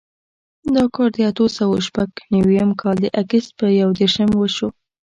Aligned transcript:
دا 0.75 0.83
کار 0.95 1.09
د 1.15 1.17
اتو 1.29 1.45
سوو 1.57 1.77
شپږ 1.87 2.09
نوېم 2.33 2.69
کال 2.81 2.95
د 3.01 3.05
اګست 3.21 3.49
په 3.59 3.65
یودېرشم 3.81 4.29
وشو. 4.35 4.67